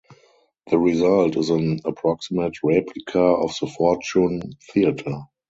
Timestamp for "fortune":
3.67-4.41